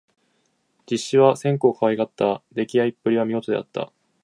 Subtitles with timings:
[0.87, 2.41] 実資は千古をかわいがった。
[2.53, 3.93] できあいっぷりは見事であった。